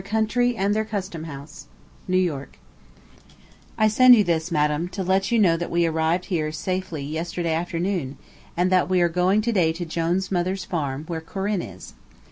Letter 0.03 0.47
Number 0.57 0.83
Twenty 0.83 1.01
seven 1.11 1.47
NEW 2.07 2.17
YORK 2.17 2.57
I 3.77 3.87
send 3.87 4.15
you 4.15 4.23
this, 4.23 4.49
madam, 4.51 4.87
to 4.87 5.03
let 5.03 5.31
you 5.31 5.37
know 5.37 5.55
that 5.55 5.69
we 5.69 5.85
arrived 5.85 6.25
here 6.25 6.51
safely 6.51 7.03
yesterday 7.03 7.53
afternoon, 7.53 8.17
and 8.57 8.71
that 8.71 8.89
we 8.89 8.99
are 9.01 9.09
going 9.09 9.41
to 9.41 9.51
day 9.51 9.71
to 9.73 9.85
Jone's 9.85 10.31
mother's 10.31 10.65
farm 10.65 11.03
where 11.05 11.21
Corinne 11.21 11.61
is. 11.61 11.93